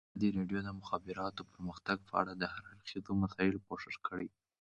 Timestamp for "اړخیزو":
2.71-3.11